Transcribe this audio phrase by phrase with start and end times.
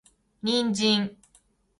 [0.41, 1.15] 人参